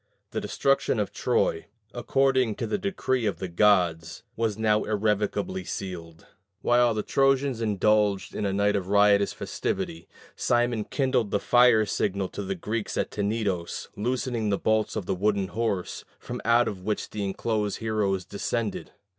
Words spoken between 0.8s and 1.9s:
of Troy,